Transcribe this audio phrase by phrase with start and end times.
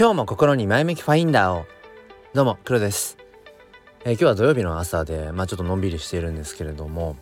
[0.00, 1.66] 今日も心に前向きファインダーを。
[2.32, 3.18] どうも黒です、
[4.06, 7.16] えー、今日は土曜日の朝でまあちょっとのんびりしているんですけれども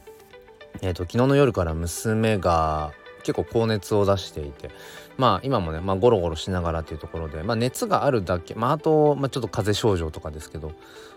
[0.80, 2.92] えっ、ー、と昨日の夜から娘が
[3.24, 4.70] 結構高熱を出していて
[5.16, 10.70] まあ今もね、まあ、ゴロゴロしながらっていうところで、まあ、熱があるだけまああと、まあ、ちょっと風邪症状とかですけど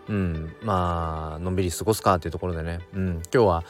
[0.09, 3.63] うんまあのんびり過ごすかっていうところでね、うん、今日は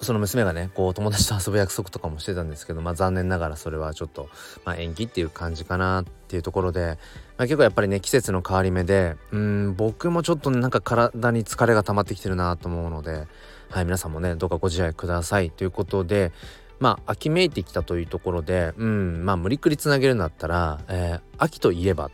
[0.00, 4.28] その娘がねこう友達と遊ぶ約束とかもしてたんですけどまあ残念ながらそれはちょっと、
[4.64, 6.98] まあ、延期っていう感じかなっていうところで、
[7.36, 13.26] まあ、結構やっぱりね季節の変わり目でうん僕もちょっとなんか体に疲れが溜まってきてるなと思うので
[13.70, 16.32] はい皆さんもねどうかご自愛くださいということで
[16.78, 22.10] まあ秋めいてきたというところでうんまあ無理くりつなげるんだったら、えー、秋といえば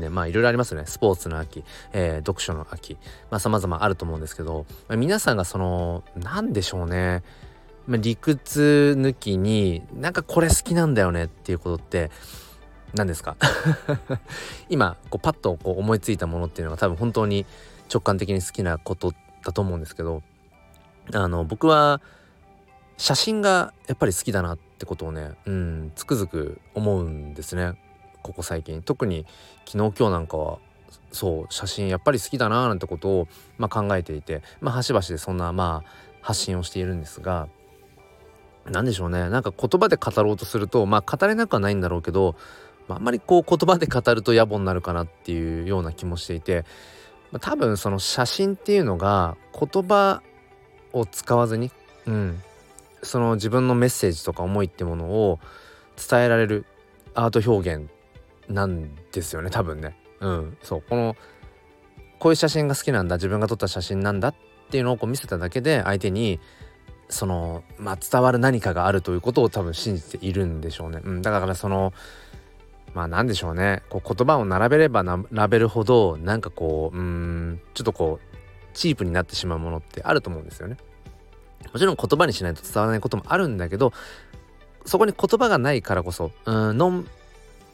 [0.00, 0.86] ねまあいろいろありますよね。
[0.86, 2.96] スポーツの秋、えー、読書の秋。
[3.30, 7.22] まあ様々あると思うんですけど、まあ、皆さんがその何でしょうね、
[7.86, 12.10] まあ、理屈抜きになんかこれ好きなんだよねっていうことって
[12.94, 13.36] 何ですか？
[14.68, 17.46] 今こうパッとこう思いついたものっていうのが多分本当に
[17.92, 19.12] 直感的に好きなこと
[19.44, 20.22] だと思うんですけど
[21.12, 22.00] あの僕は
[22.96, 27.74] 写真がやっぱり好きだなってことをねうんつくづく思うんですね。
[28.22, 28.82] ここ最近。
[28.82, 29.26] 特に
[29.66, 30.58] 昨日今日なんかは
[31.12, 35.90] そう写真やっぱり好きだななんてことを、まあ、考えていて、まあ、端々でそんなまあ
[36.20, 37.48] 発信をしているんですが
[38.66, 39.28] 何でしょうね。
[39.30, 42.36] なんか言葉で語ろうとするとまあ語れなくはないんだろうけど、
[42.88, 46.64] まあ、あんまりこう言葉で語ると野暮になるかなっていうような気もしていて、
[47.32, 50.22] まあ、多分その写真っていうのが言葉
[50.92, 51.70] を使わずに、
[52.06, 52.42] うん、
[53.02, 55.40] その自分のメッセージとか思いってものを
[55.96, 56.66] 伝えられる
[57.14, 57.90] アート表現
[58.50, 59.96] なんですよね多分ね。
[60.20, 60.82] うんそう。
[60.82, 61.16] この
[62.18, 64.34] こういう写真が好きなんだ自分が撮った写真なんだっ
[64.70, 66.38] ていうのをこう見せただけで相手に
[67.08, 71.92] そのまあ伝わる何かがあるということを多分信じているんでしょうね、うん、だからその
[72.92, 73.82] まあ何でしょうね。
[73.88, 78.36] こう言葉を並べれば並べるほどなんかこううんちょっとこう
[78.74, 80.76] チープになってしまうものってあると思うんですよね。
[81.72, 83.92] もちろん言葉にしないと伝わらないこともあるんだけど
[84.84, 87.06] そこに言葉がないからこそうんノン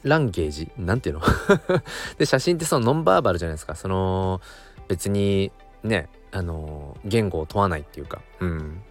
[0.09, 0.71] ランゲージ？
[0.79, 1.23] なんていうの？
[2.19, 3.75] で写真ってそのノンバーバルじゃないですか。
[3.75, 4.41] その
[4.89, 5.53] 別に
[5.83, 8.83] ねあの言語を問わないっていうか、うん、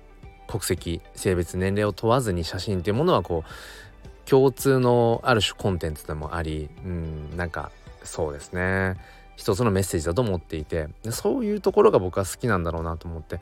[0.48, 7.72] 国籍性別年齢を問わずに写真っていうものはこう共通のある種コンテンツでもあり、うん、なんか
[8.03, 8.96] そうですね。
[9.36, 10.88] 一つのメッセージだと思っていて。
[11.09, 13.40] そういうところが僕は好きなんだろうなと思って。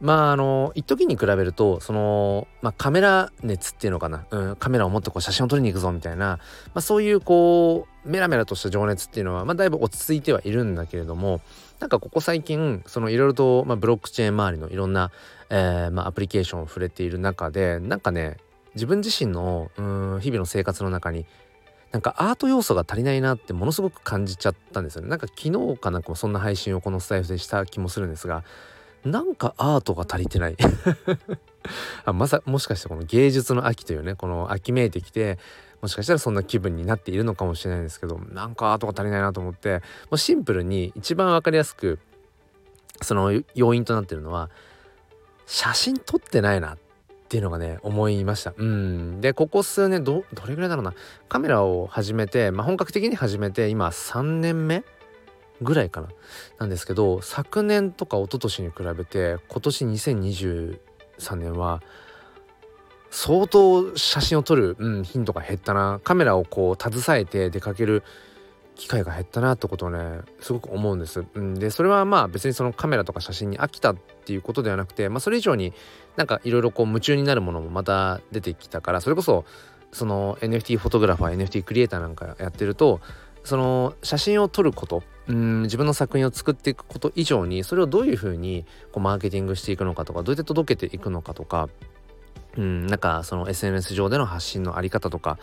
[0.00, 6.40] まああの一時に比べるとその、まあ、カメラ熱っていうのかな、うん、カメラを持ってこう写真を撮りに行くぞみたいな、ま
[6.74, 11.40] あ、そういうこうメラメラとした情熱っていうのは、まあ、だいぶ落ち着いてはいるんだけれども
[11.80, 15.10] なんかここ最近そのいろいろと、まあ、ブロックチェーン周りのいろんな、
[15.50, 18.36] えーまあ、アプリケーションを触れている中でなんかね
[18.74, 21.24] 自分自身のうん日々の生活の中に
[21.92, 25.08] なんかアート要素が足りないなってものすごく感じちゃったんですよね。
[25.08, 28.44] なんか昨日かなんかもそんな配信をこのスタイフでした気もするんですが
[29.06, 30.56] なんかアートが足りてない。
[32.04, 35.38] あまさもしかしてこの芸術の秋というねこの秋めいてきて
[35.80, 41.98] もしかしたらそんな気分になっているのかもしれないんですけどなんかアートが足りないなと思ってもうシンプルに一番分かりやすく
[43.02, 44.48] その要因となってるのは
[45.46, 46.78] 写真撮ってないなっ
[47.28, 48.54] ていうのがね思いました。
[48.56, 49.20] うん。
[49.20, 50.94] でここ数年どどれぐらいだろうな。
[51.28, 54.84] カメラを始めて、まあ、本格的に始めて今3年目
[55.62, 56.08] ぐらいかな
[56.58, 60.78] なんですけど昨年とか一昨年に比べて今年2023
[61.36, 61.82] 年は
[63.10, 68.02] 相当写真を撮る、うん、頻度が減ったなカメラをこう携えて出かける
[68.74, 71.24] 機会が減ったなってことをねすごく思うんです。
[71.34, 75.72] うん、でそれはまあ別にそのカメラとか写真に飽きたっていうことではなくて、まあ、それ以上に
[76.16, 79.44] なんかいろいろ夢中になるものもまた出てきたからそれこそ
[79.92, 83.00] その NFT フォトグラファー NFT クリエイターなんかやってると
[83.46, 91.68] その写真を撮ることうん自分の作品を作っていくこと以上にそれをどういうふうにこうマーケティングしていくのかとかどうやって届けていくのかとか
[92.56, 95.38] うん、なんかその SNS 上での発信のあり方とか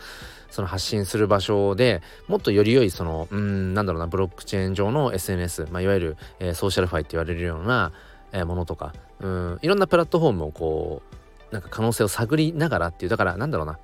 [0.50, 7.92] その発信する場所でもっとより良いそのうんなんだろうなブロックチェーン上の SNS、まあ、いわゆる、えー、 SocialFi って言われるような、
[8.32, 11.02] えー、ものとかうんいろんなプラットフォームをこ
[11.50, 13.78] うなんか可能性を探りながらっていうだからなんだろうな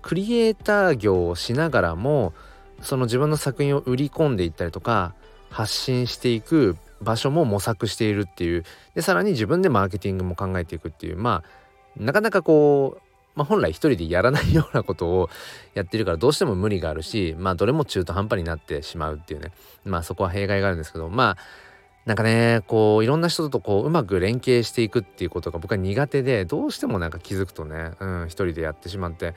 [0.00, 2.32] クリエイター業をしながらも
[2.82, 5.14] その自分の作品を売り込んでいったりとか
[5.50, 8.64] 発信していく場所も模索しているっていう。
[8.94, 11.16] でさらに自分でマーケティングも考えていくっていう。
[11.16, 13.02] まあなかなかこう、
[13.34, 15.30] まあ、本来一人でやらないようなことを
[15.74, 19.52] やってるからどうしても無理があるしまあどれも中途半端になってしまうっていうね。
[19.84, 21.36] まあそこは弊害があるんですけどまあ
[22.06, 29.34] なんかねこういろんな人とこううまく連携していくっていうことが僕は苦手でどうしてもなんか気づくとね、うん、一人でやってしまって。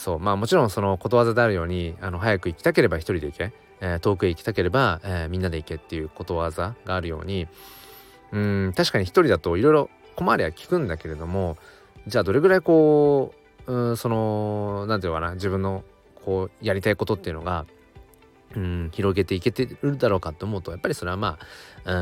[0.00, 3.52] そうまあもちろんそのことわざであるようにあの早く行きたければ一人で行け。
[3.82, 7.48] えー、遠くへ行きたければ、えー、みんなで行けっていうことわざがあるように。
[8.32, 11.56] うん確かに一人だといろいろ困りは聞くんだけれども
[12.06, 13.34] じゃあどれぐらいこ
[13.66, 15.82] ううんその何て言うのかな自分の
[16.24, 17.66] こうやりたいことっていうのが
[18.54, 21.38] うん広げていけてるだろうかと思うとやっぱりそれはま
[21.84, 21.94] あう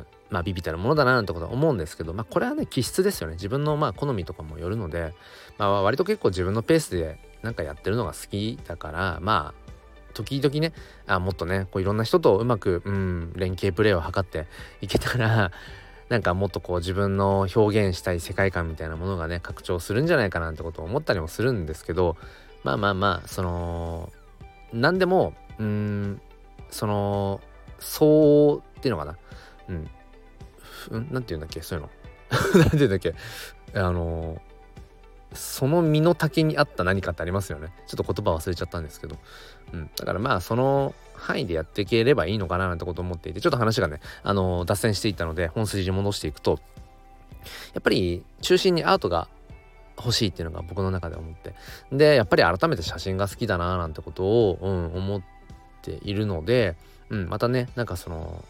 [0.00, 3.34] んまあビビたるものだななんてことは思うんですけどまあこれはね気質ですよね。
[3.34, 5.14] 自分のまあ好みとかもよるので
[5.58, 9.72] まあ割と結構自分のペースでなんかやってるのが好きだからまあ
[10.14, 10.72] 時々ね
[11.06, 14.46] あもっとねこういろんな人とうまく、うん、連携プレーを図って
[14.80, 15.52] いけたら
[16.08, 22.16] なんかもっとこう自分の表現したい世界観みたいなものがね拡張するんじゃないかなってことを思ったりもするんですけど
[22.62, 24.12] まあまあまあその
[24.72, 26.20] 何でもうん
[26.70, 27.40] その
[27.78, 29.18] そうっていうのかな。
[29.68, 29.90] うん。
[31.10, 31.90] 何て言うんだっけそういうの。
[32.60, 33.14] 何て言うんだっけ。
[33.74, 34.40] あの
[35.34, 37.68] その身の丈に合った何かってありますよね。
[37.86, 39.16] ちょっと言葉忘れちゃったんですけど、
[39.72, 46.58] うん、だからまあその範囲でやっていければいいのかななんてことを思っていてちょっと話がねあの脱線していったので本筋に戻していくと
[47.72, 49.28] やっぱり中心にアートが
[49.96, 51.54] 欲しいっていうのが僕の中で思って
[51.92, 55.22] でやっぱり改めて写真が好きだななんてことを、うん、思っ
[55.82, 56.76] ているので、
[57.10, 58.44] うん、またねなんかその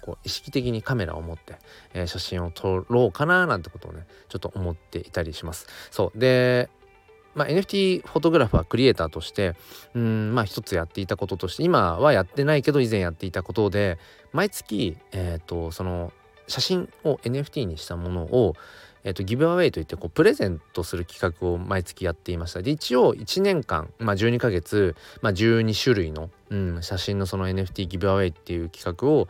[0.00, 1.58] こう意識的にカメラを持って、
[1.94, 5.66] えー、写真を撮ろうかななんてことをねちょっと思っていたりします。
[5.90, 6.70] そうで
[7.34, 9.54] まあ、NFT フォトグラファークリエイターとして
[9.94, 13.98] うんまあ一つやっていたこととして今はやってないけど以前やっていたことで
[14.32, 16.12] 毎月、えーと、その
[16.48, 18.54] 写真を NFT にしたものを、
[19.04, 29.28] えーと、ギブアウェイといってこうプレゼントする企画を毎月やっていましたで一応1年間、まあ、12ヶ月、まあ、12種類の、うん、写真のその NFT ギブアウェイっていう企画を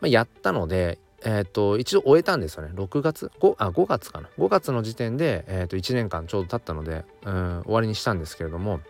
[0.00, 8.80] まあ、やったので、えー、と一度終えたんですよね6月 5, あ5月かな5月の時点で、えー、と1年間ちょうど経ったので、うん、終わりにしたんですけれども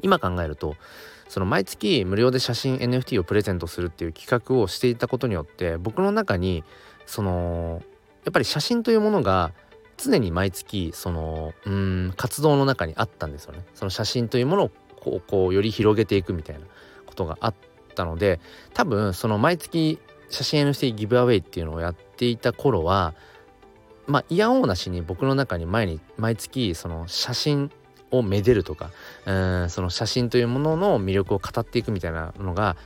[0.00, 0.74] 今考えると
[1.28, 6.64] その毎月無料で写真 NFT をプレゼントするっていう企画をしていたことによって僕の中に
[7.06, 7.82] その
[8.24, 9.52] やっぱり写真というものが
[9.96, 13.64] 常に毎月そのうん活動の中にあったんですよね。
[13.74, 16.66] その写真というものをこうこうより広げていくみたいな
[17.06, 17.54] ことがあっ
[17.92, 18.40] ったので
[18.74, 19.98] 多分その毎月
[20.30, 23.14] 写真 NFT ギブアウェイっていうのをやっていた頃は
[24.06, 27.70] まあ嫌おうなしに僕の中に前に毎月その写真
[28.10, 28.90] をめでるとか
[29.26, 32.76] うんその写真というものの魅力を語っていくみたいなのが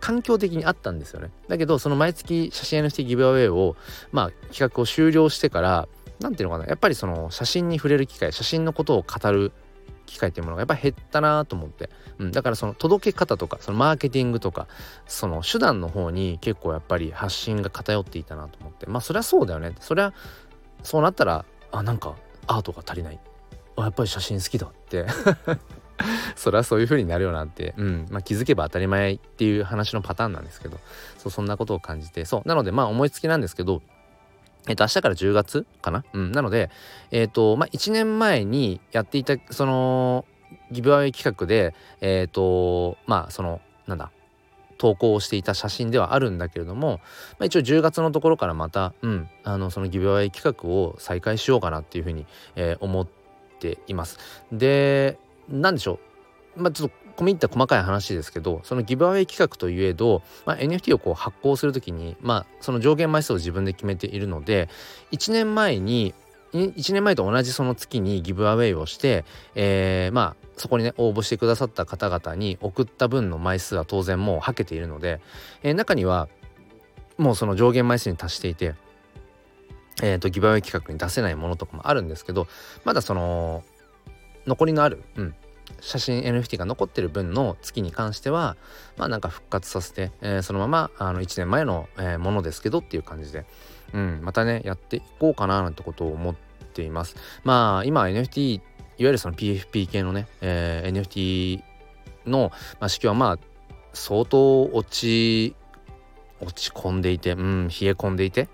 [0.00, 1.30] 環境的にあったんですよね。
[1.48, 3.76] だけどその毎月写真 NFT ギブアウェイを
[4.12, 5.88] まあ企画を終了してから
[6.20, 9.52] 何ていうのかなやっぱりその写真に触れる機会写真のことを語る
[10.06, 14.68] 機会っていうものがやっぱ減ったなと思って、うん、だからその届け方とかそのマーケティングとか
[15.06, 18.86] その手段の方に結構やっぱり発信が偏っていたなと思って。
[18.86, 19.74] まあそりゃそうだよね。
[19.80, 20.12] そりゃ
[20.82, 22.14] そうなったらあなんか
[22.46, 23.18] アートが足りない。
[23.76, 25.06] あやっぱり写真好きだって。
[26.34, 28.06] そりゃそういう風になるよなって、うん。
[28.10, 30.78] まあ、気づけば当たり前っていう話のパターンなんですけど。
[31.18, 32.24] そうそんなことを感じて。
[32.24, 32.48] そう。
[32.48, 33.80] なのでまあ思いつきなんですけど
[34.68, 36.04] えっと、明日から10月かな？
[36.12, 36.32] うん。
[36.32, 36.70] なので、
[37.10, 40.24] えっと、まあ、1年前にやっていた、その、
[40.70, 44.10] ギブアウェイ企画で、えっと、まあ、その、なんだ、
[44.78, 47.00] 投稿をしていた写真ではあるんだけれども、
[47.32, 52.26] まあ、一応10月のところからまた、うん、あの、そのギブアウェイ企画を再開しようかなっていうふうに、
[52.56, 53.06] えー、思っ
[53.60, 54.18] ています。
[54.50, 55.98] で、なんでしょ
[56.56, 56.62] う？
[56.62, 64.68] まあ、ちょっと込み入った細かい話ですけどそのギブアウェイ企画といえど、まあ、NFT をこう発行する時に、まあ、その上限枚数を自分で決めているので
[65.12, 66.14] 1年前に
[66.52, 69.24] 1年前と同じその月にギブアウェイをして、
[69.56, 75.20] えー、まあそこにね応募してくださった方々に送った分の枚数は当然もうはけているので、
[75.64, 76.28] えー、中には
[77.18, 78.74] もうその上限枚数に達していて、
[80.02, 82.46] えーと、ギブアウェイ企画に出せないものとかもあるんですけど
[82.84, 83.64] まだその
[84.46, 85.34] 残りのある、うん、
[85.80, 88.56] 写真 NFT が残ってる分の月に関しては
[88.96, 93.44] まあなんか復活させて、えー、そのままあの1年前の、えー、ものですけどっていう感じで、
[93.92, 96.34] うん、またねやっていこうかななんてことを思っ
[96.72, 97.16] ています。
[97.44, 98.62] まあ今 NFT いわ
[98.98, 101.62] ゆるその PFP 系のね、えー、NFT
[102.26, 103.38] の、まあ、市況はまあ
[103.92, 105.54] 相当落ち
[106.40, 108.48] 落ち込んでいて、うん、冷え込んでいて、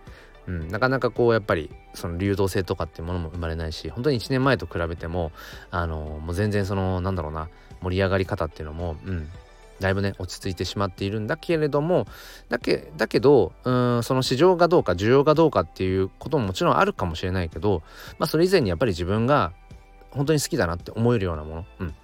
[0.46, 5.32] うん、なかなかこうやっぱりその流動性とかっていうものも生まれないし本当に1年前と比べても
[5.70, 7.48] あのもう全然そのなんだろうな
[7.82, 9.28] 盛り上がり方っていうのも、うん、
[9.80, 12.06] だいぶね落ち着いてしまっているんだけれども
[12.48, 17.82] だけだけどうんその市場がどうか需要がどうかっていうことももちろんあるかもしれないけど、
[18.18, 19.52] まあ、それ以前にやっぱり自分が
[20.10, 21.94] 本当に好きだなって思えるようなもの、うん、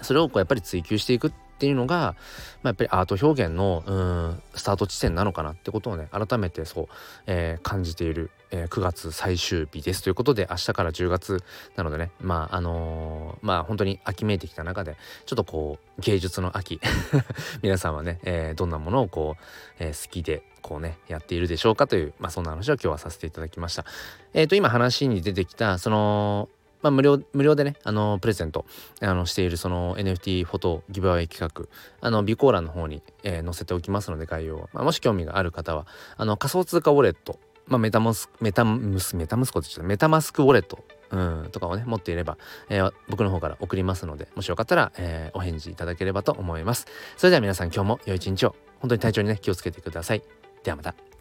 [0.00, 6.88] それをこうやっぱり追求していくっっていうのが、まあ、やっぱりアート表現のうんスタート地点なのかなってことをね改めてそう、
[7.26, 11.44] えー、感じている、えー、9月最終日ですということで明日から10月
[11.76, 16.80] なのでねまああのー、まあ本当に秋めいてきた中でちょっとこう芸術の秋
[17.62, 19.42] 皆さんはね、えー、どんなものをこう、
[19.78, 23.84] えー、好きでこうねやっているでしょうかという、まあ、そんな話を今日はさせていただきました。
[24.32, 26.48] えっ、と今話に出てきたその
[26.82, 28.66] まあ、無料無料でねあのプレゼント
[29.00, 31.66] あのしているその NFT フォトギブアウェイ企画
[32.00, 35.86] あの備考欄の方に、えー、載せておきますので概要を、まあ、もし興味がある方は
[36.16, 42.38] あの仮想通貨ウォレット、まあ、メタモスメタムスメタムスコって言ったメタマスクウォレットうん、とかをね持っていれば、
[42.70, 46.86] えー、僕の方から送りますのでもしよかったら、えー、お返事いただければと思います。
[47.18, 48.56] それでは皆さん今日も良い一日を。
[48.80, 50.22] 本当に体調にね気をつけてください。
[50.64, 51.11] ではまた。